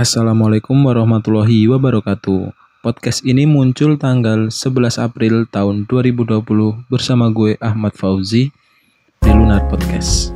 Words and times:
Assalamualaikum 0.00 0.80
warahmatullahi 0.80 1.68
wabarakatuh. 1.68 2.56
Podcast 2.80 3.20
ini 3.20 3.44
muncul 3.44 4.00
tanggal 4.00 4.48
11 4.48 4.96
April 4.96 5.44
tahun 5.44 5.84
2020 5.84 6.40
bersama 6.88 7.28
gue 7.28 7.60
Ahmad 7.60 7.92
Fauzi 7.92 8.48
di 9.20 9.28
Lunar 9.28 9.68
Podcast. 9.68 10.32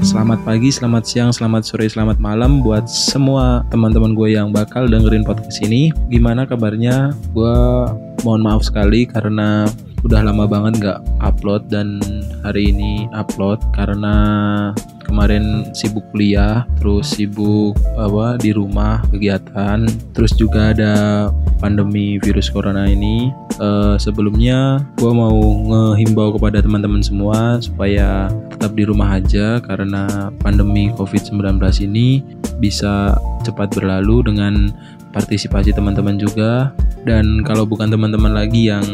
Selamat 0.00 0.40
pagi, 0.40 0.72
selamat 0.72 1.04
siang, 1.04 1.36
selamat 1.36 1.68
sore, 1.68 1.84
selamat 1.84 2.16
malam 2.16 2.64
buat 2.64 2.88
semua 2.88 3.60
teman-teman 3.68 4.16
gue 4.16 4.32
yang 4.32 4.56
bakal 4.56 4.88
dengerin 4.88 5.20
podcast 5.20 5.60
ini. 5.60 5.92
Gimana 6.08 6.48
kabarnya? 6.48 7.12
Gue 7.36 7.52
mohon 8.24 8.40
maaf 8.40 8.64
sekali 8.64 9.04
karena 9.04 9.68
udah 10.04 10.20
lama 10.20 10.44
banget 10.44 10.84
nggak 10.84 11.00
upload 11.24 11.66
dan 11.72 11.98
hari 12.44 12.68
ini 12.68 13.08
upload 13.16 13.56
karena 13.72 14.14
kemarin 15.04 15.72
sibuk 15.72 16.04
kuliah 16.12 16.68
terus 16.76 17.16
sibuk 17.16 17.72
apa 17.96 18.36
di 18.36 18.52
rumah 18.52 19.00
kegiatan 19.08 19.88
terus 20.12 20.36
juga 20.36 20.76
ada 20.76 20.94
pandemi 21.64 22.20
virus 22.20 22.52
corona 22.52 22.84
ini. 22.84 23.32
Uh, 23.56 23.94
sebelumnya 23.96 24.82
gue 24.98 25.12
mau 25.14 25.32
ngehimbau 25.70 26.34
kepada 26.36 26.60
teman-teman 26.60 27.00
semua 27.00 27.62
supaya 27.62 28.28
tetap 28.50 28.74
di 28.74 28.84
rumah 28.84 29.16
aja 29.16 29.62
karena 29.62 30.28
pandemi 30.42 30.90
covid-19 30.98 31.56
ini 31.86 32.20
bisa 32.58 33.14
cepat 33.46 33.72
berlalu 33.78 34.26
dengan 34.26 34.74
partisipasi 35.14 35.70
teman-teman 35.72 36.18
juga. 36.18 36.74
Dan 37.06 37.46
kalau 37.46 37.68
bukan 37.68 37.92
teman-teman 37.92 38.32
lagi 38.34 38.72
yang 38.72 38.84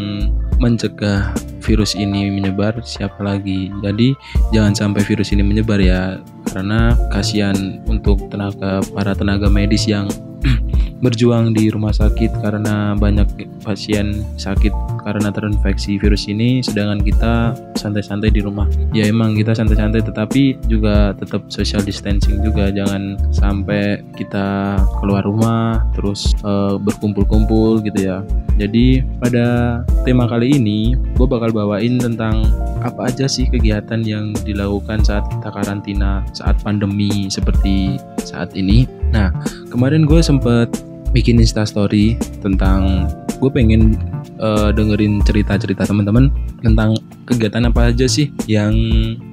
mencegah 0.61 1.33
virus 1.65 1.97
ini 1.97 2.29
menyebar 2.29 2.79
siapa 2.85 3.19
lagi? 3.25 3.73
Jadi 3.81 4.13
jangan 4.53 4.77
sampai 4.77 5.03
virus 5.03 5.33
ini 5.33 5.41
menyebar 5.41 5.81
ya 5.81 6.21
karena 6.53 6.95
kasihan 7.11 7.81
untuk 7.89 8.29
tenaga 8.29 8.85
para 8.93 9.17
tenaga 9.17 9.49
medis 9.49 9.89
yang 9.89 10.07
berjuang 11.01 11.57
di 11.57 11.73
rumah 11.73 11.93
sakit 11.93 12.45
karena 12.45 12.93
banyak 12.95 13.27
pasien 13.65 14.25
sakit 14.37 14.73
karena 15.01 15.33
terinfeksi 15.33 15.97
virus 15.97 16.29
ini 16.29 16.61
sedangkan 16.61 17.01
kita 17.01 17.33
santai-santai 17.81 18.29
di 18.29 18.45
rumah. 18.45 18.69
Ya 18.93 19.09
emang 19.09 19.33
kita 19.33 19.57
santai-santai 19.57 20.05
tetapi 20.05 20.61
juga 20.69 21.17
tetap 21.17 21.49
social 21.49 21.81
distancing 21.81 22.45
juga. 22.45 22.69
Jangan 22.69 23.17
sampai 23.33 24.05
kita 24.15 24.77
keluar 25.01 25.25
rumah 25.25 25.81
terus 25.97 26.37
uh, 26.45 26.77
berkumpul-kumpul 26.77 27.81
gitu 27.81 28.01
ya. 28.13 28.21
Jadi 28.61 29.01
pada 29.17 29.81
tema 30.05 30.29
kali 30.29 30.61
ini 30.61 30.93
gue 31.17 31.27
bakal 31.27 31.49
bawain 31.49 31.97
tentang 31.97 32.45
apa 32.85 33.09
aja 33.09 33.25
sih 33.25 33.49
kegiatan 33.49 34.05
yang 34.05 34.37
dilakukan 34.45 35.01
saat 35.05 35.25
kita 35.33 35.49
karantina 35.49 36.25
saat 36.37 36.61
pandemi 36.61 37.33
seperti 37.33 37.97
saat 38.21 38.53
ini. 38.53 38.85
Nah 39.17 39.33
kemarin 39.73 40.05
gue 40.05 40.21
sempet 40.21 40.90
bikin 41.11 41.43
instastory 41.43 42.15
tentang 42.41 43.11
gue 43.41 43.51
pengen 43.51 43.97
uh, 44.39 44.71
dengerin 44.71 45.25
cerita-cerita 45.25 45.89
teman-teman 45.89 46.29
tentang 46.61 46.95
kegiatan 47.25 47.67
apa 47.67 47.91
aja 47.91 48.05
sih 48.05 48.29
yang 48.47 48.75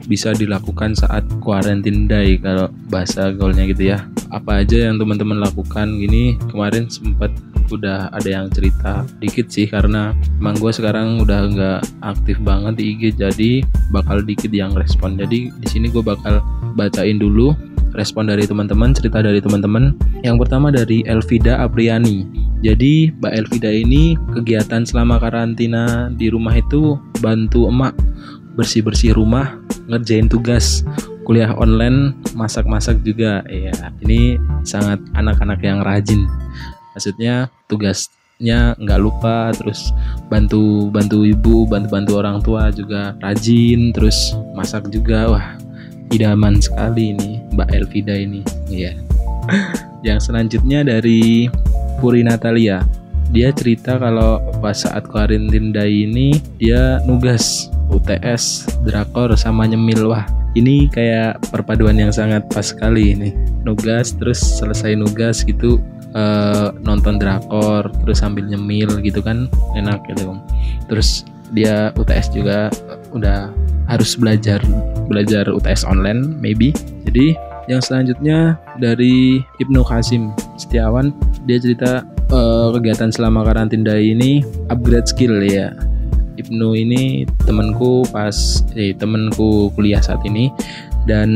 bisa 0.07 0.31
dilakukan 0.31 0.95
saat 0.95 1.27
quarantine 1.43 2.07
day 2.07 2.39
kalau 2.39 2.71
bahasa 2.87 3.35
gaulnya 3.35 3.67
gitu 3.67 3.93
ya 3.93 3.99
apa 4.31 4.63
aja 4.63 4.91
yang 4.91 4.99
teman-teman 4.99 5.39
lakukan 5.39 5.87
gini 5.97 6.35
kemarin 6.51 6.87
sempat 6.91 7.31
udah 7.67 8.07
ada 8.15 8.27
yang 8.27 8.47
cerita 8.47 9.03
dikit 9.19 9.51
sih 9.51 9.67
karena 9.67 10.15
emang 10.39 10.55
gue 10.55 10.71
sekarang 10.71 11.19
udah 11.19 11.51
nggak 11.51 11.79
aktif 12.03 12.39
banget 12.39 12.79
di 12.79 12.83
IG 12.95 13.03
jadi 13.19 13.51
bakal 13.91 14.23
dikit 14.23 14.51
yang 14.55 14.71
respon 14.71 15.19
jadi 15.19 15.51
di 15.51 15.67
sini 15.67 15.91
gue 15.91 15.99
bakal 15.99 16.39
bacain 16.79 17.19
dulu 17.19 17.51
respon 17.97 18.29
dari 18.29 18.45
teman-teman, 18.45 18.93
cerita 18.93 19.25
dari 19.25 19.41
teman-teman. 19.41 19.97
Yang 20.21 20.45
pertama 20.45 20.69
dari 20.69 21.01
Elvida 21.09 21.65
Apriani. 21.65 22.29
Jadi 22.61 23.09
Mbak 23.09 23.33
Elvida 23.33 23.73
ini 23.73 24.13
kegiatan 24.37 24.85
selama 24.85 25.17
karantina 25.17 26.13
di 26.13 26.29
rumah 26.29 26.53
itu 26.53 27.01
bantu 27.21 27.65
emak 27.69 27.97
bersih-bersih 28.57 29.13
rumah, 29.13 29.57
ngerjain 29.85 30.25
tugas, 30.25 30.81
kuliah 31.27 31.51
online, 31.59 32.15
masak-masak 32.39 33.03
juga. 33.03 33.43
Ya, 33.51 33.75
ini 33.99 34.39
sangat 34.63 35.03
anak-anak 35.11 35.59
yang 35.59 35.83
rajin. 35.83 36.23
Maksudnya 36.95 37.51
tugasnya 37.67 38.79
nggak 38.79 39.01
lupa 39.03 39.51
terus 39.51 39.91
bantu 40.31 40.87
bantu 40.87 41.27
ibu 41.27 41.67
bantu 41.67 41.87
bantu 41.91 42.11
orang 42.15 42.39
tua 42.39 42.71
juga 42.71 43.11
rajin 43.19 43.91
terus 43.91 44.39
masak 44.55 44.87
juga. 44.87 45.27
Wah 45.27 45.47
idaman 46.15 46.63
sekali 46.63 47.11
ini 47.11 47.43
Mbak 47.51 47.69
Elvida 47.75 48.15
ini. 48.15 48.39
Iya. 48.71 48.95
Yang 50.07 50.31
selanjutnya 50.31 50.87
dari 50.87 51.51
Puri 51.99 52.23
Natalia. 52.23 52.87
Dia 53.27 53.51
cerita 53.51 53.99
kalau 53.99 54.39
pas 54.63 54.79
saat 54.79 55.03
karantin 55.11 55.75
day 55.75 56.07
ini 56.07 56.39
dia 56.55 57.03
nugas 57.03 57.67
UTS, 57.91 58.67
drakor 58.83 59.33
sama 59.35 59.67
nyemil. 59.67 60.11
Wah 60.11 60.25
ini 60.55 60.89
kayak 60.89 61.39
perpaduan 61.53 61.97
yang 61.99 62.11
sangat 62.13 62.45
pas 62.51 62.71
sekali 62.71 63.13
ini. 63.13 63.29
Nugas 63.63 64.15
terus 64.15 64.39
selesai 64.39 64.95
nugas 64.95 65.43
gitu 65.43 65.77
uh, 66.15 66.71
nonton 66.81 67.19
drakor 67.19 67.91
terus 68.03 68.23
sambil 68.23 68.47
nyemil 68.47 68.89
gitu 69.03 69.19
kan. 69.19 69.51
Enak 69.75 70.03
gitu 70.11 70.35
terus 70.87 71.27
dia 71.55 71.95
UTS 71.95 72.35
juga 72.35 72.67
udah 73.15 73.51
harus 73.87 74.19
belajar 74.19 74.59
belajar 75.07 75.47
UTS 75.47 75.87
online 75.87 76.35
maybe. 76.43 76.75
Jadi 77.07 77.35
yang 77.67 77.83
selanjutnya 77.83 78.55
dari 78.79 79.43
Ibnu 79.59 79.83
Kasim 79.83 80.31
Setiawan 80.55 81.11
dia 81.43 81.59
cerita 81.59 82.03
uh, 82.31 82.71
kegiatan 82.75 83.11
selama 83.11 83.43
karantina 83.43 83.95
ini 83.95 84.43
upgrade 84.71 85.07
skill 85.07 85.39
ya 85.43 85.71
Ibnu 86.37 86.77
ini 86.77 87.25
temanku 87.43 88.05
pas 88.13 88.61
eh 88.77 88.93
temanku 88.93 89.73
kuliah 89.73 89.99
saat 89.99 90.21
ini 90.23 90.53
dan 91.09 91.29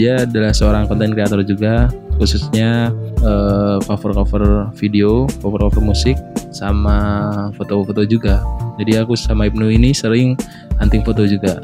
dia 0.00 0.24
adalah 0.24 0.56
seorang 0.56 0.88
konten 0.88 1.12
kreator 1.12 1.44
juga 1.44 1.92
khususnya 2.18 2.90
uh, 3.22 3.78
cover-cover 3.86 4.74
video, 4.74 5.30
cover-cover 5.38 5.78
musik 5.78 6.18
sama 6.50 7.30
foto-foto 7.54 8.02
juga. 8.02 8.42
Jadi 8.80 8.98
aku 8.98 9.14
sama 9.14 9.46
Ibnu 9.46 9.70
ini 9.70 9.94
sering 9.94 10.34
hunting 10.82 11.06
foto 11.06 11.26
juga 11.26 11.62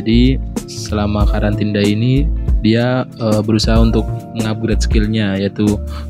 jadi 0.00 0.38
selama 0.70 1.26
karantina 1.26 1.82
ini 1.82 2.24
dia 2.64 3.04
uh, 3.18 3.40
berusaha 3.44 3.80
untuk 3.80 4.08
mengupgrade 4.36 4.80
skillnya 4.80 5.36
yaitu 5.40 5.66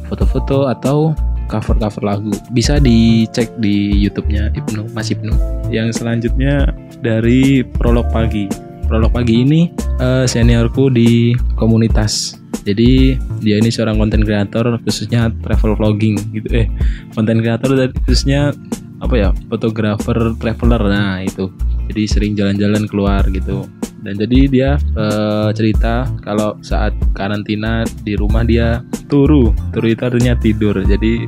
foto-foto 0.06 0.68
atau 0.68 1.14
cover-cover 1.50 2.06
lagu. 2.06 2.30
Bisa 2.54 2.78
dicek 2.78 3.50
di 3.58 4.06
YouTube-nya 4.06 4.54
Ibnu 4.54 4.94
Mas 4.94 5.10
Ibnu. 5.10 5.34
Yang 5.74 5.98
selanjutnya 5.98 6.70
dari 7.02 7.66
prolog 7.66 8.06
pagi. 8.14 8.46
Prolog 8.86 9.10
pagi 9.10 9.42
ini 9.42 9.70
uh, 9.98 10.22
seniorku 10.22 10.86
di 10.94 11.34
komunitas. 11.58 12.38
Jadi 12.62 13.18
dia 13.42 13.56
ini 13.58 13.72
seorang 13.72 13.98
konten 13.98 14.22
kreator 14.22 14.78
khususnya 14.86 15.34
travel 15.42 15.74
vlogging 15.74 16.16
gitu. 16.30 16.48
Eh 16.54 16.66
konten 17.18 17.42
kreator 17.42 17.74
khususnya 18.06 18.54
apa 19.02 19.14
ya 19.18 19.28
fotografer 19.50 20.38
traveler. 20.38 20.82
Nah 20.86 21.26
itu. 21.26 21.50
Jadi 21.90 22.02
sering 22.06 22.32
jalan-jalan 22.38 22.86
keluar 22.86 23.26
gitu. 23.34 23.66
Dan 24.00 24.16
jadi 24.16 24.38
dia 24.48 24.70
uh, 24.96 25.52
cerita 25.52 26.08
kalau 26.24 26.56
saat 26.64 26.96
karantina 27.12 27.84
di 28.00 28.16
rumah 28.16 28.46
dia 28.46 28.80
turu 29.10 29.50
turu 29.74 29.86
itu 29.90 30.02
artinya 30.06 30.38
tidur. 30.38 30.78
Jadi 30.86 31.26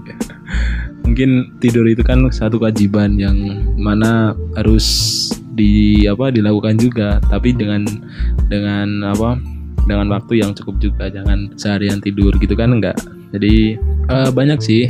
mungkin 1.03 1.59
tidur 1.59 1.85
itu 1.91 2.01
kan 2.07 2.23
satu 2.31 2.63
kewajiban 2.63 3.19
yang 3.19 3.37
mana 3.77 4.33
harus 4.55 4.87
di 5.53 6.07
apa 6.07 6.31
dilakukan 6.31 6.79
juga. 6.79 7.19
Tapi 7.27 7.53
dengan 7.53 7.85
dengan 8.47 9.11
apa 9.11 9.37
dengan 9.85 10.07
waktu 10.15 10.41
yang 10.41 10.55
cukup 10.55 10.79
juga. 10.79 11.11
Jangan 11.11 11.59
seharian 11.59 11.99
tidur 11.99 12.33
gitu 12.39 12.55
kan 12.55 12.79
enggak. 12.79 12.97
Jadi 13.35 13.77
uh, 14.13 14.31
banyak 14.31 14.61
sih 14.63 14.87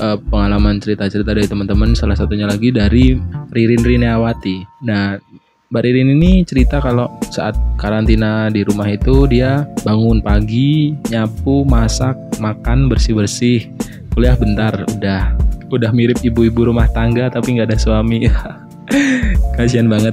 uh, 0.00 0.16
pengalaman 0.32 0.80
cerita-cerita 0.80 1.36
dari 1.36 1.44
teman-teman. 1.44 1.92
Salah 1.92 2.16
satunya 2.16 2.48
lagi 2.48 2.72
dari 2.72 3.14
Ririn 3.52 3.84
Riniawati 3.84 4.82
nah 4.88 5.20
Mbak 5.72 5.80
Ririn 5.80 6.20
ini 6.20 6.44
cerita 6.44 6.76
kalau 6.76 7.08
saat 7.32 7.56
karantina 7.80 8.52
di 8.52 8.60
rumah 8.68 8.84
itu 8.84 9.24
dia 9.24 9.64
bangun 9.80 10.20
pagi, 10.20 10.92
nyapu, 11.08 11.64
masak, 11.64 12.12
makan, 12.36 12.92
bersih-bersih, 12.92 13.72
kuliah 14.12 14.36
bentar, 14.36 14.84
udah 14.92 15.32
udah 15.72 15.90
mirip 15.96 16.20
ibu-ibu 16.20 16.68
rumah 16.68 16.84
tangga 16.92 17.32
tapi 17.32 17.56
nggak 17.56 17.72
ada 17.72 17.78
suami. 17.80 18.28
Kasihan 19.56 19.88
banget. 19.88 20.12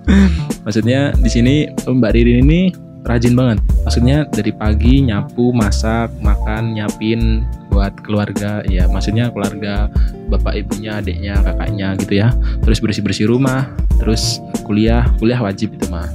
Maksudnya 0.64 1.12
di 1.20 1.28
sini 1.28 1.54
Mbak 1.84 2.12
Ririn 2.16 2.48
ini 2.48 2.72
rajin 3.08 3.32
banget. 3.32 3.58
Maksudnya 3.88 4.28
dari 4.28 4.52
pagi 4.52 5.00
nyapu, 5.00 5.50
masak, 5.56 6.12
makan, 6.20 6.76
nyapin, 6.76 7.42
buat 7.72 7.96
keluarga. 8.04 8.60
Ya 8.68 8.84
maksudnya 8.86 9.32
keluarga 9.32 9.88
bapak 10.28 10.60
ibunya 10.60 11.00
adiknya 11.00 11.40
kakaknya 11.40 11.96
gitu 11.96 12.20
ya. 12.20 12.28
Terus 12.60 12.78
bersih 12.84 13.02
bersih 13.02 13.26
rumah 13.26 13.72
terus 13.98 14.38
kuliah 14.62 15.08
kuliah 15.16 15.40
wajib 15.40 15.72
itu 15.74 15.88
mah. 15.88 16.06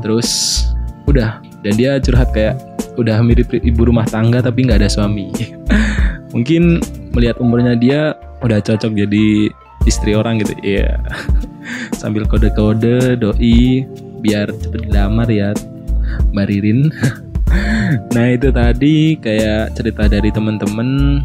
Terus 0.00 0.62
udah 1.10 1.42
dan 1.66 1.74
dia 1.74 1.98
curhat 1.98 2.30
kayak 2.30 2.56
udah 2.94 3.18
mirip 3.24 3.50
ibu 3.50 3.82
rumah 3.82 4.06
tangga 4.06 4.38
tapi 4.38 4.64
nggak 4.64 4.78
ada 4.78 4.88
suami. 4.88 5.34
Mungkin 6.34 6.80
melihat 7.12 7.42
umurnya 7.42 7.76
dia 7.76 8.16
udah 8.40 8.58
cocok 8.62 8.94
jadi 8.94 9.52
istri 9.86 10.14
orang 10.14 10.42
gitu 10.42 10.54
ya 10.62 10.98
sambil 12.00 12.26
kode-kode 12.26 13.18
doi 13.18 13.86
biar 14.22 14.50
cepet 14.50 14.86
dilamar 14.86 15.26
ya 15.30 15.50
Mbak 16.32 16.46
Ririn. 16.48 16.80
Nah 18.16 18.32
itu 18.32 18.48
tadi 18.48 19.20
kayak 19.20 19.76
cerita 19.76 20.08
dari 20.08 20.32
temen-temen 20.32 21.20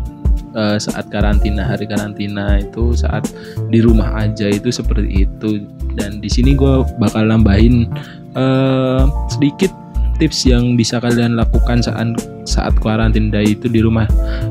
uh, 0.51 0.75
saat 0.75 1.07
karantina 1.07 1.63
hari 1.63 1.87
karantina 1.87 2.59
itu 2.59 2.91
saat 2.91 3.31
di 3.71 3.79
rumah 3.79 4.11
aja 4.19 4.51
itu 4.51 4.67
seperti 4.67 5.27
itu. 5.27 5.63
Dan 5.95 6.19
di 6.19 6.29
sini 6.29 6.53
gue 6.53 6.83
bakal 6.99 7.31
nambahin 7.31 7.87
uh, 8.35 9.07
sedikit 9.31 9.71
tips 10.17 10.49
yang 10.49 10.73
bisa 10.75 10.97
kalian 10.97 11.37
lakukan 11.37 11.79
saat 11.79 12.17
saat 12.43 12.73
karantina 12.81 13.39
itu 13.39 13.69
di 13.69 13.79
rumah. 13.79 14.09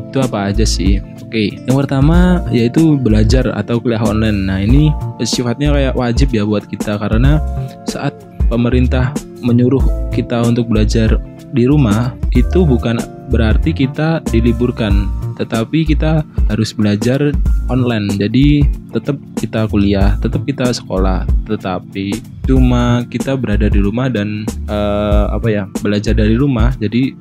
Itu 0.09 0.23
apa 0.23 0.49
aja 0.49 0.65
sih? 0.65 1.03
Oke, 1.27 1.59
yang 1.67 1.75
pertama 1.75 2.39
yaitu 2.55 2.95
belajar 2.95 3.51
atau 3.51 3.83
kuliah 3.83 4.01
online. 4.01 4.47
Nah, 4.47 4.63
ini 4.63 4.95
sifatnya 5.27 5.75
kayak 5.75 5.95
wajib 5.99 6.31
ya 6.31 6.47
buat 6.47 6.71
kita 6.71 7.03
karena 7.03 7.43
saat 7.91 8.15
pemerintah 8.49 9.13
menyuruh 9.45 9.83
kita 10.11 10.43
untuk 10.43 10.71
belajar 10.71 11.21
di 11.53 11.69
rumah 11.69 12.13
itu 12.35 12.67
bukan 12.67 12.99
berarti 13.31 13.75
kita 13.75 14.23
diliburkan 14.31 15.09
tetapi 15.37 15.85
kita 15.85 16.25
harus 16.49 16.73
belajar 16.73 17.21
online. 17.69 18.09
Jadi 18.17 18.65
tetap 18.91 19.21
kita 19.37 19.69
kuliah 19.69 20.17
tetap 20.25 20.49
kita 20.49 20.73
sekolah 20.73 21.29
tetapi 21.45 22.17
cuma 22.49 23.05
kita 23.13 23.37
berada 23.37 23.69
di 23.69 23.83
rumah 23.83 24.09
dan 24.09 24.49
uh, 24.71 25.29
apa 25.37 25.49
ya 25.53 25.65
belajar 25.85 26.17
dari 26.17 26.41
rumah. 26.41 26.73
Jadi 26.81 27.13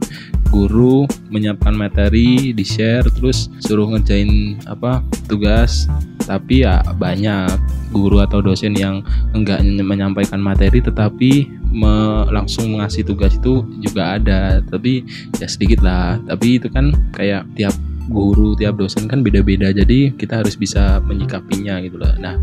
guru 0.50 1.06
menyiapkan 1.30 1.76
materi 1.76 2.52
di 2.56 2.66
share 2.66 3.06
terus 3.12 3.52
suruh 3.62 3.90
ngerjain 3.92 4.60
apa 4.70 5.02
tugas. 5.30 5.90
Tapi 6.26 6.66
ya 6.66 6.82
banyak 6.82 7.54
guru 7.94 8.18
atau 8.18 8.42
dosen 8.42 8.74
yang 8.74 9.06
enggak 9.38 9.62
menyampaikan 9.62 10.42
materi 10.42 10.82
tetapi 10.82 11.46
me 11.70 12.26
langsung 12.34 12.74
mengasih 12.74 13.06
tugas 13.06 13.38
itu 13.38 13.62
juga 13.82 14.18
ada. 14.18 14.60
Tapi 14.66 15.06
ya 15.38 15.46
sedikit 15.46 15.86
lah. 15.86 16.18
Tapi 16.26 16.58
itu 16.58 16.68
kan 16.72 16.92
kayak 17.14 17.46
tiap 17.54 17.76
guru 18.10 18.54
tiap 18.58 18.78
dosen 18.78 19.10
kan 19.10 19.26
beda-beda 19.26 19.74
jadi 19.74 20.14
kita 20.16 20.44
harus 20.44 20.54
bisa 20.56 21.02
menyikapinya 21.06 21.82
gitu 21.82 21.98
lah 21.98 22.14
nah 22.22 22.36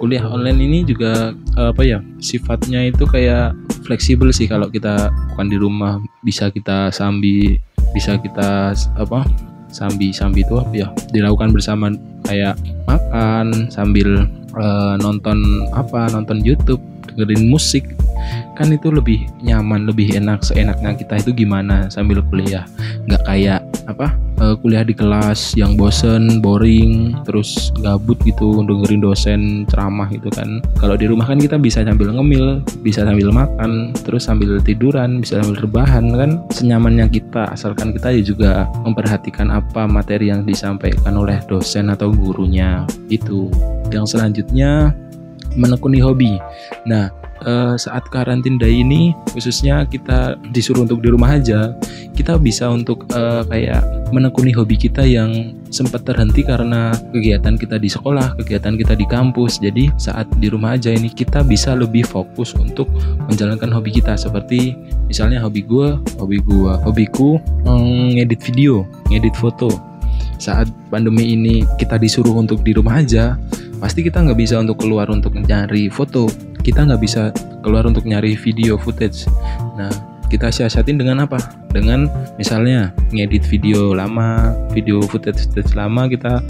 kuliah 0.00 0.24
online 0.24 0.60
ini 0.60 0.78
juga 0.88 1.36
apa 1.56 1.82
ya 1.84 1.98
sifatnya 2.22 2.88
itu 2.88 3.04
kayak 3.04 3.52
fleksibel 3.84 4.32
sih 4.32 4.48
kalau 4.48 4.72
kita 4.72 5.12
bukan 5.34 5.46
di 5.52 5.56
rumah 5.60 6.00
bisa 6.24 6.48
kita 6.48 6.88
sambil 6.94 7.58
bisa 7.92 8.16
kita 8.16 8.72
apa 8.96 9.26
sambil 9.72 10.12
sambil 10.12 10.44
itu 10.44 10.54
apa 10.60 10.74
ya 10.76 10.88
dilakukan 11.12 11.52
bersama 11.52 11.92
kayak 12.28 12.56
makan 12.84 13.68
sambil 13.72 14.28
uh, 14.56 14.94
nonton 15.00 15.40
apa 15.72 16.12
nonton 16.12 16.40
YouTube 16.44 16.80
dengerin 17.12 17.48
musik. 17.48 17.84
Kan 18.56 18.72
itu 18.72 18.88
lebih 18.88 19.26
nyaman 19.42 19.88
lebih 19.88 20.16
enak 20.16 20.44
seenaknya 20.44 20.94
kita 20.96 21.20
itu 21.20 21.44
gimana 21.44 21.88
sambil 21.92 22.24
kuliah. 22.30 22.64
Nggak 23.08 23.22
kayak 23.26 23.60
apa 23.90 24.14
uh, 24.38 24.54
kuliah 24.58 24.86
di 24.86 24.94
kelas 24.94 25.54
yang 25.58 25.74
bosen 25.74 26.38
boring 26.42 27.18
terus 27.26 27.74
gabut 27.82 28.18
gitu 28.22 28.62
dengerin 28.62 29.02
dosen 29.02 29.40
ceramah 29.70 30.10
gitu 30.10 30.30
kan. 30.30 30.62
Kalau 30.78 30.94
di 30.94 31.06
rumah 31.10 31.26
kan 31.26 31.38
kita 31.38 31.58
bisa 31.58 31.82
sambil 31.82 32.14
ngemil 32.14 32.62
bisa 32.82 33.02
sambil 33.02 33.30
makan 33.34 33.94
terus 34.06 34.26
sambil 34.26 34.58
tiduran 34.62 35.22
bisa 35.22 35.42
sambil 35.42 35.62
rebahan 35.62 36.14
kan. 36.14 36.30
Senyamannya 36.54 37.10
kita 37.10 37.54
asalkan 37.54 37.94
kita 37.94 38.14
juga 38.22 38.66
memperhatikan 38.86 39.50
apa 39.50 39.86
materi 39.86 40.30
yang 40.30 40.46
disampaikan 40.46 41.18
oleh 41.18 41.38
dosen 41.50 41.90
atau 41.90 42.10
gurunya 42.10 42.86
itu 43.10 43.50
yang 43.90 44.06
selanjutnya 44.08 44.94
menekuni 45.56 46.00
hobi. 46.00 46.40
Nah, 46.88 47.12
uh, 47.44 47.74
saat 47.78 48.06
karantina 48.10 48.66
ini 48.66 49.14
khususnya 49.34 49.84
kita 49.86 50.38
disuruh 50.50 50.86
untuk 50.86 51.02
di 51.02 51.08
rumah 51.10 51.38
aja 51.38 51.74
kita 52.12 52.36
bisa 52.36 52.68
untuk 52.68 53.08
uh, 53.16 53.42
kayak 53.48 53.82
menekuni 54.12 54.52
hobi 54.52 54.76
kita 54.76 55.02
yang 55.02 55.56
sempat 55.72 56.04
terhenti 56.04 56.44
karena 56.44 56.92
kegiatan 57.16 57.56
kita 57.56 57.80
di 57.80 57.88
sekolah 57.88 58.36
kegiatan 58.36 58.76
kita 58.76 58.92
di 58.92 59.08
kampus. 59.08 59.56
Jadi 59.58 59.88
saat 59.96 60.28
di 60.36 60.52
rumah 60.52 60.76
aja 60.76 60.92
ini 60.92 61.08
kita 61.08 61.40
bisa 61.40 61.72
lebih 61.72 62.04
fokus 62.04 62.52
untuk 62.52 62.86
menjalankan 63.26 63.72
hobi 63.72 63.96
kita. 63.96 64.14
Seperti 64.14 64.76
misalnya 65.08 65.40
hobi 65.40 65.64
gue 65.64 65.96
hobi 66.20 66.38
gue 66.44 66.72
hobiku 66.84 67.40
mm, 67.64 68.20
ngedit 68.20 68.40
video 68.44 68.84
ngedit 69.08 69.32
foto. 69.40 69.72
Saat 70.36 70.68
pandemi 70.92 71.32
ini 71.32 71.64
kita 71.80 71.96
disuruh 71.96 72.36
untuk 72.36 72.60
di 72.60 72.76
rumah 72.76 73.00
aja 73.00 73.40
pasti 73.80 74.04
kita 74.04 74.22
nggak 74.22 74.38
bisa 74.38 74.62
untuk 74.62 74.78
keluar 74.78 75.10
untuk 75.10 75.34
mencari 75.34 75.90
foto 75.90 76.30
kita 76.62 76.86
nggak 76.86 77.02
bisa 77.02 77.34
keluar 77.60 77.86
untuk 77.86 78.06
nyari 78.06 78.38
video 78.38 78.78
footage. 78.78 79.26
Nah 79.78 79.90
kita 80.30 80.48
siasatin 80.48 80.96
dengan 80.96 81.26
apa? 81.26 81.38
Dengan 81.74 82.08
misalnya 82.40 82.94
ngedit 83.12 83.44
video 83.46 83.92
lama 83.92 84.56
video 84.72 85.02
footage 85.04 85.44
footage 85.50 85.76
lama 85.76 86.08
kita 86.08 86.40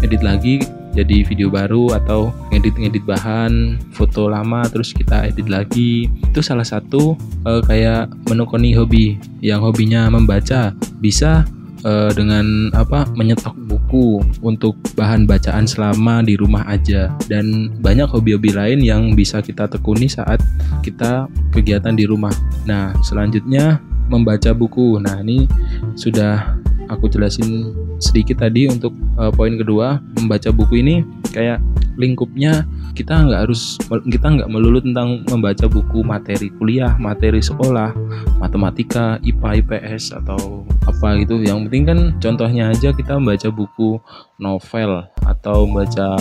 edit 0.00 0.22
lagi 0.24 0.62
jadi 0.96 1.28
video 1.28 1.52
baru 1.52 1.92
atau 1.92 2.32
ngedit-ngedit 2.48 3.04
bahan 3.04 3.76
foto 3.92 4.32
lama 4.32 4.64
terus 4.64 4.96
kita 4.96 5.28
edit 5.28 5.44
lagi. 5.52 6.08
Itu 6.32 6.40
salah 6.40 6.64
satu 6.64 7.12
uh, 7.44 7.60
kayak 7.68 8.08
menekuni 8.32 8.72
hobi. 8.72 9.20
Yang 9.44 9.60
hobinya 9.70 10.08
membaca 10.08 10.72
bisa 11.04 11.44
uh, 11.84 12.08
dengan 12.16 12.72
apa? 12.72 13.04
Menyetok 13.12 13.52
buku 13.86 14.18
untuk 14.42 14.74
bahan 14.98 15.30
bacaan 15.30 15.62
selama 15.62 16.18
di 16.26 16.34
rumah 16.34 16.66
aja 16.66 17.06
dan 17.30 17.70
banyak 17.78 18.10
hobi-hobi 18.10 18.50
lain 18.50 18.82
yang 18.82 19.14
bisa 19.14 19.38
kita 19.38 19.70
tekuni 19.70 20.10
saat 20.10 20.42
kita 20.82 21.30
kegiatan 21.54 21.94
di 21.94 22.02
rumah. 22.02 22.34
Nah, 22.66 22.90
selanjutnya 23.06 23.78
membaca 24.10 24.50
buku. 24.50 24.98
Nah, 24.98 25.22
ini 25.22 25.46
sudah 25.94 26.58
aku 26.90 27.06
jelasin 27.06 27.70
sedikit 28.02 28.42
tadi 28.42 28.66
untuk 28.66 28.90
uh, 29.22 29.30
poin 29.30 29.54
kedua, 29.54 30.02
membaca 30.18 30.50
buku 30.50 30.82
ini 30.82 31.06
kayak 31.30 31.62
lingkupnya 31.96 32.68
kita 32.92 33.12
nggak 33.26 33.48
harus 33.48 33.80
kita 34.08 34.26
nggak 34.36 34.48
melulu 34.48 34.80
tentang 34.80 35.24
membaca 35.28 35.66
buku 35.68 36.00
materi 36.04 36.48
kuliah 36.56 36.96
materi 36.96 37.40
sekolah 37.40 37.92
matematika 38.40 39.16
IPA 39.24 39.64
IPS 39.64 40.16
atau 40.16 40.64
apa 40.86 41.18
gitu. 41.20 41.42
Yang 41.42 41.68
penting 41.68 41.84
kan 41.84 41.98
contohnya 42.22 42.70
aja 42.70 42.94
kita 42.94 43.18
membaca 43.18 43.48
buku 43.50 43.98
novel 44.38 45.04
atau 45.26 45.66
membaca 45.66 46.14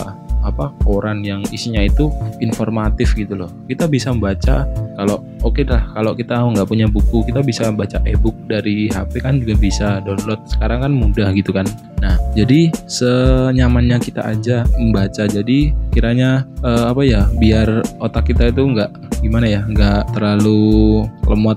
apa 0.46 0.70
koran 0.86 1.26
yang 1.26 1.42
isinya 1.50 1.82
itu 1.82 2.14
informatif 2.42 3.18
gitu 3.18 3.34
loh. 3.34 3.50
Kita 3.66 3.90
bisa 3.90 4.14
membaca 4.14 4.66
kalau 4.98 5.22
oke 5.42 5.58
okay 5.58 5.64
dah 5.66 5.82
kalau 5.94 6.14
kita 6.14 6.38
nggak 6.38 6.68
punya 6.70 6.86
buku 6.86 7.26
kita 7.26 7.42
bisa 7.42 7.74
baca 7.74 7.98
ebook 8.06 8.38
dari 8.46 8.90
HP 8.90 9.22
kan 9.22 9.42
juga 9.42 9.56
bisa 9.58 9.88
download. 10.06 10.42
Sekarang 10.46 10.86
kan 10.86 10.92
mudah 10.94 11.34
gitu 11.34 11.50
kan. 11.50 11.66
Nah 12.02 12.18
jadi 12.36 12.68
senyamannya 12.86 13.98
kita 14.04 14.22
aja 14.28 14.68
membaca. 14.76 15.24
Jadi 15.24 15.72
kiranya 15.96 16.44
uh, 16.68 16.92
apa 16.92 17.02
ya 17.08 17.32
biar 17.40 17.80
otak 18.04 18.36
kita 18.36 18.52
itu 18.52 18.60
nggak 18.60 18.92
gimana 19.24 19.48
ya 19.48 19.62
nggak 19.64 20.12
terlalu 20.12 21.08
lemot. 21.24 21.56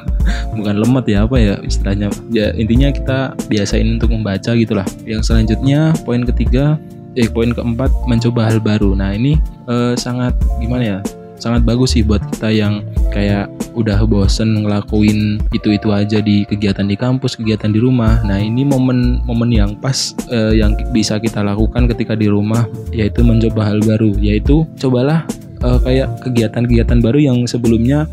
Bukan 0.56 0.80
lemot 0.80 1.04
ya 1.04 1.28
apa 1.28 1.36
ya 1.36 1.54
istilahnya. 1.60 2.08
Ya 2.32 2.56
intinya 2.56 2.88
kita 2.88 3.36
biasain 3.52 4.00
untuk 4.00 4.16
membaca 4.16 4.56
gitulah. 4.56 4.88
Yang 5.04 5.28
selanjutnya 5.28 5.92
poin 6.08 6.24
ketiga 6.24 6.80
eh 7.14 7.28
poin 7.28 7.52
keempat 7.52 7.92
mencoba 8.08 8.48
hal 8.48 8.58
baru. 8.64 8.96
Nah 8.96 9.12
ini 9.12 9.36
eh, 9.68 9.94
sangat 9.94 10.32
gimana 10.58 10.82
ya 10.82 10.98
sangat 11.36 11.66
bagus 11.68 11.92
sih 11.92 12.00
buat 12.00 12.24
kita 12.32 12.48
yang 12.48 12.80
kayak 13.12 13.52
udah 13.74 14.06
bosen 14.06 14.64
ngelakuin 14.64 15.42
itu-itu 15.50 15.90
aja 15.90 16.22
di 16.22 16.46
kegiatan 16.46 16.86
di 16.86 16.96
kampus, 16.96 17.36
kegiatan 17.36 17.70
di 17.74 17.82
rumah. 17.82 18.22
Nah, 18.22 18.38
ini 18.38 18.62
momen-momen 18.62 19.50
yang 19.50 19.70
pas 19.78 20.14
eh, 20.30 20.58
yang 20.58 20.78
bisa 20.94 21.18
kita 21.18 21.42
lakukan 21.42 21.90
ketika 21.90 22.14
di 22.14 22.30
rumah 22.30 22.64
yaitu 22.94 23.20
mencoba 23.26 23.68
hal 23.68 23.82
baru, 23.82 24.14
yaitu 24.22 24.64
cobalah 24.78 25.26
eh, 25.60 25.78
kayak 25.82 26.08
kegiatan-kegiatan 26.22 26.98
baru 27.02 27.18
yang 27.20 27.38
sebelumnya 27.44 28.06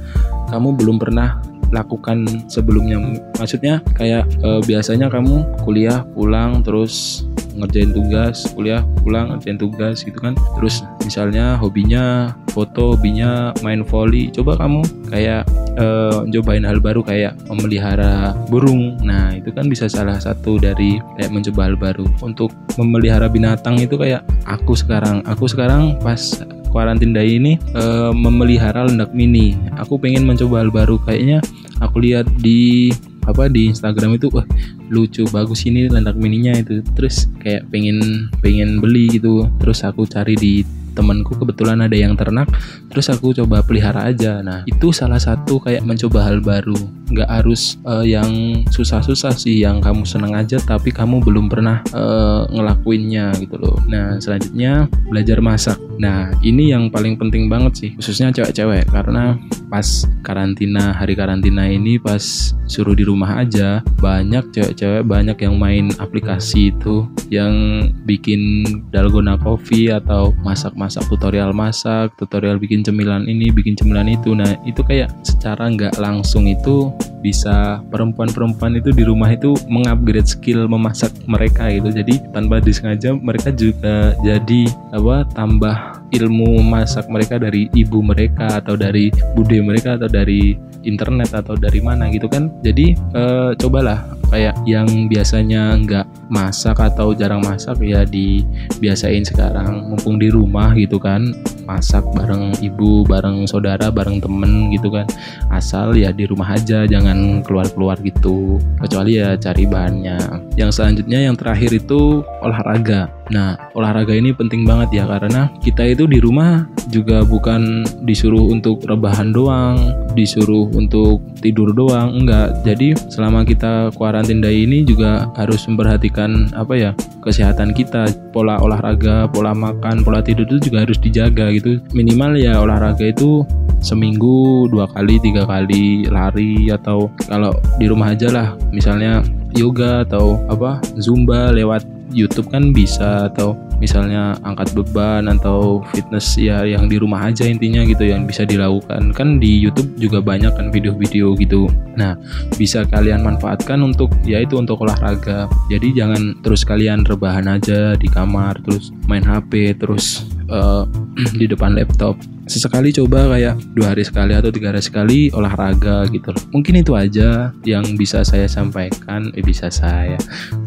kamu 0.49 0.75
belum 0.75 0.97
pernah 0.99 1.39
lakukan 1.71 2.27
sebelumnya. 2.51 2.99
Maksudnya 3.39 3.79
kayak 3.95 4.27
eh, 4.27 4.61
biasanya 4.67 5.07
kamu 5.07 5.63
kuliah 5.63 6.03
pulang 6.11 6.59
terus 6.61 7.23
ngerjain 7.55 7.91
tugas 7.91 8.47
kuliah 8.53 8.81
pulang 9.03 9.33
ngerjain 9.35 9.59
tugas 9.59 10.03
gitu 10.05 10.17
kan. 10.17 10.33
Terus 10.59 10.85
misalnya 11.03 11.57
hobinya 11.59 12.35
foto 12.51 12.95
hobinya 12.95 13.55
main 13.63 13.83
volley 13.83 14.31
coba 14.31 14.59
kamu 14.59 14.83
kayak 15.11 15.43
uh, 15.79 16.23
cobain 16.27 16.63
hal 16.67 16.79
baru 16.79 17.01
kayak 17.03 17.35
memelihara 17.47 18.35
burung. 18.47 18.99
Nah 19.03 19.35
itu 19.35 19.51
kan 19.51 19.67
bisa 19.67 19.87
salah 19.87 20.19
satu 20.19 20.59
dari 20.59 20.99
kayak 21.19 21.31
mencoba 21.31 21.71
hal 21.71 21.75
baru. 21.75 22.05
Untuk 22.23 22.51
memelihara 22.75 23.27
binatang 23.27 23.79
itu 23.79 23.95
kayak 23.99 24.23
aku 24.47 24.75
sekarang. 24.75 25.23
Aku 25.27 25.47
sekarang 25.47 25.99
pas 25.99 26.43
karantina 26.71 27.19
ini 27.19 27.59
uh, 27.75 28.15
memelihara 28.15 28.87
lendak 28.87 29.11
mini. 29.11 29.59
Aku 29.79 29.99
pengen 29.99 30.23
mencoba 30.23 30.63
hal 30.63 30.71
baru. 30.71 30.95
Kayaknya 31.03 31.43
aku 31.83 31.99
lihat 32.03 32.27
di 32.39 32.91
apa 33.27 33.47
di 33.47 33.69
Instagram 33.69 34.17
itu 34.17 34.27
wah 34.33 34.45
lucu 34.89 35.23
bagus 35.29 35.65
ini 35.67 35.87
landak 35.87 36.17
mininya 36.17 36.57
itu. 36.57 36.81
Terus 36.97 37.29
kayak 37.41 37.67
pengen 37.69 38.29
pengen 38.41 38.81
beli 38.81 39.21
gitu. 39.21 39.47
Terus 39.61 39.85
aku 39.85 40.07
cari 40.09 40.33
di 40.37 40.80
temanku 40.93 41.37
kebetulan 41.37 41.79
ada 41.83 41.95
yang 41.95 42.13
ternak 42.15 42.47
terus 42.91 43.07
aku 43.07 43.31
coba 43.31 43.63
pelihara 43.63 44.11
aja. 44.11 44.43
Nah 44.43 44.67
itu 44.67 44.91
salah 44.91 45.19
satu 45.19 45.63
kayak 45.63 45.83
mencoba 45.87 46.27
hal 46.27 46.43
baru. 46.43 46.77
Nggak 47.11 47.27
harus 47.27 47.75
uh, 47.83 48.03
yang 48.03 48.63
susah-susah 48.71 49.35
sih 49.35 49.63
yang 49.63 49.83
kamu 49.83 50.03
senang 50.07 50.35
aja 50.35 50.59
tapi 50.59 50.91
kamu 50.91 51.23
belum 51.23 51.47
pernah 51.51 51.83
uh, 51.95 52.47
ngelakuinnya 52.51 53.35
gitu 53.39 53.55
loh. 53.59 53.79
Nah 53.87 54.19
selanjutnya 54.19 54.91
belajar 55.07 55.39
masak. 55.39 55.79
Nah 55.99 56.31
ini 56.43 56.71
yang 56.71 56.91
paling 56.91 57.15
penting 57.15 57.47
banget 57.47 57.73
sih 57.79 57.89
khususnya 57.95 58.31
cewek-cewek 58.35 58.87
karena 58.91 59.39
pas 59.71 60.03
karantina 60.23 60.91
hari 60.91 61.15
karantina 61.15 61.63
ini 61.63 61.95
pas 61.95 62.51
suruh 62.67 62.95
di 62.95 63.07
rumah 63.07 63.43
aja 63.43 63.79
banyak 63.99 64.51
cewek-cewek 64.51 65.03
banyak 65.07 65.37
yang 65.43 65.55
main 65.55 65.91
aplikasi 65.99 66.75
itu 66.75 67.07
yang 67.31 67.87
bikin 68.03 68.63
dalgona 68.91 69.39
coffee 69.39 69.91
atau 69.91 70.35
masak 70.43 70.75
masak 70.81 71.05
tutorial 71.05 71.53
masak 71.53 72.17
tutorial 72.17 72.57
bikin 72.57 72.81
cemilan 72.81 73.29
ini 73.29 73.53
bikin 73.53 73.77
cemilan 73.77 74.09
itu. 74.09 74.33
Nah 74.33 74.57
itu 74.65 74.81
kayak 74.81 75.13
secara 75.21 75.69
nggak 75.69 76.01
langsung 76.01 76.49
itu 76.49 76.89
bisa 77.21 77.85
perempuan-perempuan 77.93 78.81
itu 78.81 78.89
di 78.89 79.05
rumah 79.05 79.29
itu 79.29 79.53
mengupgrade 79.69 80.25
skill 80.25 80.65
memasak 80.65 81.13
mereka 81.29 81.69
gitu. 81.69 81.93
Jadi 81.93 82.17
tanpa 82.33 82.57
disengaja 82.57 83.13
mereka 83.13 83.53
juga 83.53 84.17
jadi 84.25 84.65
apa 84.97 85.29
tambah 85.37 86.00
ilmu 86.11 86.59
masak 86.63 87.07
mereka 87.07 87.39
dari 87.39 87.71
ibu 87.73 88.03
mereka 88.03 88.59
atau 88.59 88.75
dari 88.75 89.09
bude 89.33 89.59
mereka 89.63 89.95
atau 89.95 90.11
dari 90.11 90.55
internet 90.83 91.33
atau 91.33 91.53
dari 91.57 91.79
mana 91.79 92.09
gitu 92.09 92.27
kan. 92.27 92.49
Jadi 92.65 92.93
e, 92.97 93.23
cobalah 93.57 94.01
kayak 94.31 94.55
yang 94.63 94.87
biasanya 95.11 95.75
nggak 95.83 96.07
masak 96.31 96.79
atau 96.79 97.11
jarang 97.11 97.43
masak 97.43 97.79
ya 97.83 98.03
dibiasain 98.03 99.23
sekarang. 99.25 99.91
Mumpung 99.93 100.17
di 100.17 100.31
rumah 100.33 100.73
gitu 100.75 100.97
kan 100.97 101.31
masak 101.69 102.03
bareng 102.17 102.57
ibu 102.59 103.05
bareng 103.05 103.45
saudara 103.45 103.93
bareng 103.93 104.19
temen 104.19 104.73
gitu 104.73 104.89
kan. 104.91 105.05
Asal 105.53 105.93
ya 105.95 106.09
di 106.11 106.25
rumah 106.25 106.57
aja 106.57 106.83
jangan 106.89 107.45
keluar-keluar 107.45 107.99
gitu. 108.01 108.57
Kecuali 108.81 109.21
ya 109.21 109.37
cari 109.37 109.69
bahannya. 109.69 110.19
Yang 110.57 110.81
selanjutnya 110.81 111.19
yang 111.29 111.35
terakhir 111.37 111.71
itu 111.71 112.25
olahraga 112.41 113.20
nah 113.31 113.55
olahraga 113.73 114.11
ini 114.11 114.35
penting 114.35 114.67
banget 114.67 115.01
ya 115.01 115.03
karena 115.07 115.47
kita 115.63 115.87
itu 115.87 116.05
di 116.05 116.19
rumah 116.19 116.67
juga 116.91 117.23
bukan 117.23 117.87
disuruh 118.03 118.51
untuk 118.51 118.83
rebahan 118.83 119.31
doang 119.31 119.79
disuruh 120.13 120.67
untuk 120.75 121.23
tidur 121.39 121.71
doang 121.71 122.13
enggak. 122.21 122.61
Jadi 122.67 122.93
selama 123.09 123.47
kita 123.47 123.89
karantina 123.95 124.51
ini 124.51 124.83
juga 124.83 125.31
harus 125.39 125.63
memperhatikan 125.65 126.51
apa 126.53 126.73
ya 126.75 126.91
kesehatan 127.23 127.71
kita. 127.71 128.11
Pola 128.31 128.59
olahraga 128.59 129.27
pola 129.31 129.51
makan 129.55 130.03
pola 130.03 130.23
tidur 130.23 130.47
itu 130.47 130.71
juga 130.71 130.83
harus 130.87 130.99
dijaga 130.99 131.51
gitu. 131.55 131.79
Minimal 131.95 132.39
ya 132.39 132.59
olahraga 132.61 133.11
itu 133.11 133.43
seminggu 133.81 134.69
dua 134.69 134.85
kali 134.93 135.17
tiga 135.17 135.47
kali 135.49 136.05
lari 136.05 136.69
atau 136.69 137.09
kalau 137.25 137.55
di 137.81 137.89
rumah 137.89 138.13
aja 138.13 138.29
lah. 138.29 138.47
Misalnya 138.71 139.23
yoga 139.55 140.07
atau 140.07 140.39
apa 140.47 140.79
zumba 140.95 141.51
lewat 141.51 141.83
YouTube 142.13 142.51
kan 142.51 142.75
bisa 142.75 143.31
atau 143.31 143.57
misalnya 143.81 144.37
angkat 144.45 144.77
beban 144.77 145.25
atau 145.25 145.81
fitness 145.89 146.37
ya 146.37 146.61
yang 146.63 146.85
di 146.85 147.01
rumah 147.01 147.27
aja 147.27 147.49
intinya 147.49 147.81
gitu 147.81 148.05
yang 148.05 148.29
bisa 148.29 148.45
dilakukan. 148.45 149.11
Kan 149.15 149.41
di 149.41 149.57
YouTube 149.57 149.97
juga 149.97 150.21
banyak 150.21 150.53
kan 150.53 150.69
video-video 150.69 151.33
gitu. 151.39 151.67
Nah 151.97 152.13
bisa 152.55 152.85
kalian 152.85 153.25
manfaatkan 153.25 153.81
untuk 153.81 154.13
ya 154.21 154.43
itu 154.43 154.55
untuk 154.55 154.83
olahraga. 154.85 155.49
Jadi 155.73 155.97
jangan 155.97 156.37
terus 156.45 156.61
kalian 156.61 157.03
rebahan 157.03 157.49
aja 157.49 157.97
di 157.97 158.07
kamar 158.07 158.61
terus 158.61 158.93
main 159.09 159.25
HP 159.25 159.75
terus 159.81 160.29
uh, 160.51 160.85
di 161.39 161.49
depan 161.49 161.73
laptop 161.73 162.15
sesekali 162.51 162.91
coba 162.91 163.31
kayak 163.31 163.55
dua 163.71 163.95
hari 163.95 164.03
sekali 164.03 164.35
atau 164.35 164.51
tiga 164.51 164.75
hari 164.75 164.83
sekali 164.83 165.19
olahraga 165.31 166.03
gitu 166.11 166.35
loh. 166.35 166.43
Mungkin 166.51 166.83
itu 166.83 166.91
aja 166.99 167.55
yang 167.63 167.95
bisa 167.95 168.27
saya 168.27 168.51
sampaikan 168.51 169.31
eh 169.39 169.43
bisa 169.43 169.71
saya 169.71 170.19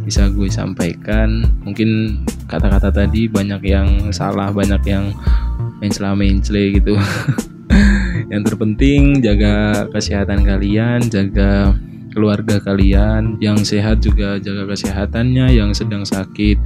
bisa 0.08 0.32
gue 0.32 0.48
sampaikan. 0.48 1.44
Mungkin 1.68 2.20
kata-kata 2.48 2.88
tadi 2.88 3.28
banyak 3.28 3.60
yang 3.68 3.88
salah 4.16 4.48
banyak 4.48 4.80
yang 4.88 5.12
mencela 5.84 6.16
mencela 6.16 6.64
gitu. 6.72 6.96
Yang 8.32 8.42
terpenting 8.50 9.20
jaga 9.20 9.84
kesehatan 9.92 10.48
kalian 10.48 11.12
jaga 11.12 11.76
keluarga 12.16 12.56
kalian. 12.62 13.36
Yang 13.36 13.76
sehat 13.76 14.00
juga 14.00 14.40
jaga 14.40 14.64
kesehatannya 14.64 15.52
yang 15.52 15.76
sedang 15.76 16.08
sakit 16.08 16.56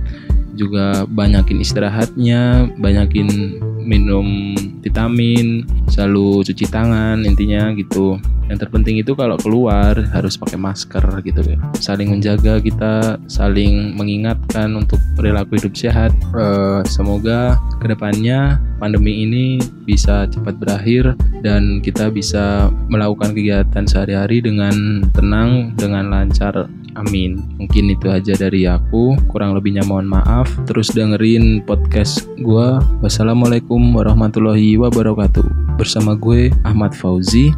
juga 0.59 1.07
banyakin 1.07 1.63
istirahatnya 1.63 2.69
banyakin 2.83 3.59
minum 3.89 4.53
vitamin 4.85 5.65
selalu 5.89 6.45
cuci 6.45 6.69
tangan 6.69 7.25
intinya 7.25 7.73
gitu 7.73 8.21
yang 8.49 8.57
terpenting 8.61 8.97
itu 9.01 9.13
kalau 9.13 9.37
keluar 9.41 9.97
harus 10.13 10.37
pakai 10.37 10.57
masker 10.61 11.05
gitu 11.25 11.41
ya 11.45 11.57
saling 11.81 12.13
menjaga 12.13 12.61
kita 12.61 13.17
saling 13.29 13.97
mengingatkan 13.97 14.73
untuk 14.77 15.01
perilaku 15.17 15.57
hidup 15.61 15.77
sehat 15.77 16.13
uh, 16.37 16.81
semoga 16.85 17.57
ke 17.81 17.89
depannya 17.89 18.57
pandemi 18.81 19.25
ini 19.25 19.61
bisa 19.85 20.29
cepat 20.29 20.57
berakhir 20.61 21.13
dan 21.45 21.85
kita 21.85 22.09
bisa 22.09 22.73
melakukan 22.89 23.37
kegiatan 23.37 23.85
sehari-hari 23.85 24.41
dengan 24.41 25.05
tenang 25.13 25.77
dengan 25.77 26.09
lancar 26.09 26.69
Amin. 26.99 27.39
Mungkin 27.63 27.95
itu 27.95 28.11
aja 28.11 28.35
dari 28.35 28.67
aku. 28.67 29.15
Kurang 29.31 29.55
lebihnya 29.55 29.87
mohon 29.87 30.11
maaf. 30.11 30.51
Terus 30.67 30.91
dengerin 30.91 31.63
podcast 31.63 32.27
gue. 32.43 32.69
Wassalamualaikum 33.07 33.78
warahmatullahi 33.79 34.75
wabarakatuh. 34.75 35.79
Bersama 35.79 36.19
gue 36.19 36.51
Ahmad 36.67 36.99
Fauzi 36.99 37.55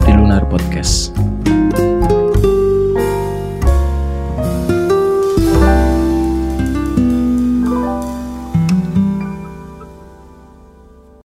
di 0.00 0.12
Lunar 0.16 0.48
Podcast. 0.48 1.12